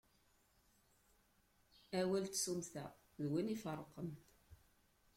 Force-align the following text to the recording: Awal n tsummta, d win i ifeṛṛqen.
Awal 1.99 2.23
n 2.27 2.29
tsummta, 2.31 2.85
d 3.21 3.23
win 3.31 3.53
i 3.53 3.55
ifeṛṛqen. 3.55 4.09